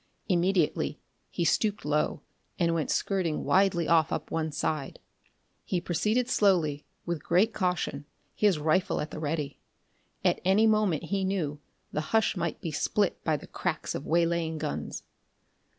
Immediately 0.27 0.99
he 1.29 1.45
stooped 1.45 1.85
low, 1.85 2.21
and 2.57 2.73
went 2.73 2.89
skirting 2.89 3.43
widely 3.43 3.87
off 3.87 4.11
up 4.11 4.31
one 4.31 4.51
side. 4.51 4.97
He 5.63 5.79
proceeded 5.79 6.27
slowly, 6.27 6.85
with 7.05 7.21
great 7.23 7.53
caution, 7.53 8.05
his 8.33 8.57
rifle 8.57 8.99
at 8.99 9.11
the 9.11 9.19
ready. 9.19 9.59
At 10.25 10.41
any 10.43 10.65
moment, 10.65 11.03
he 11.03 11.23
knew, 11.23 11.59
the 11.91 12.01
hush 12.01 12.35
might 12.35 12.59
be 12.61 12.71
split 12.71 13.23
by 13.23 13.37
the 13.37 13.45
cracks 13.45 13.93
of 13.93 14.07
waylaying 14.07 14.57
guns. 14.57 15.03